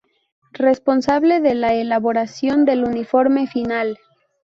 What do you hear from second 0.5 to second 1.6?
Responsable de